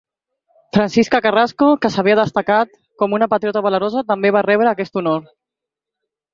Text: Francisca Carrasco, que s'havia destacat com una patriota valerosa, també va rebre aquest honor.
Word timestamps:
Francisca 0.77 1.19
Carrasco, 1.25 1.67
que 1.83 1.91
s'havia 1.97 2.17
destacat 2.21 2.73
com 3.03 3.15
una 3.19 3.29
patriota 3.35 3.65
valerosa, 3.69 4.07
també 4.11 4.35
va 4.39 4.45
rebre 4.51 4.75
aquest 4.75 5.01
honor. 5.03 5.25